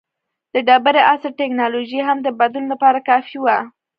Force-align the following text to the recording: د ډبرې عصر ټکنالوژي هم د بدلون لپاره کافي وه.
د 0.53 0.55
ډبرې 0.67 1.01
عصر 1.11 1.31
ټکنالوژي 1.41 1.99
هم 2.07 2.17
د 2.23 2.27
بدلون 2.39 2.65
لپاره 2.73 2.99
کافي 3.09 3.37
وه. 3.43 3.57